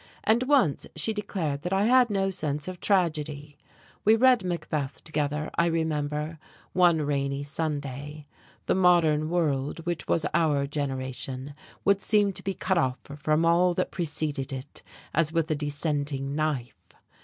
[0.23, 3.55] And once she declared that I had no sense of tragedy.
[4.03, 6.39] We read "Macbeth" together, I remember,
[6.73, 8.25] one rainy Sunday.
[8.65, 11.53] The modern world, which was our generation,
[11.85, 14.81] would seem to be cut off from all that preceded it
[15.13, 16.73] as with a descending knife.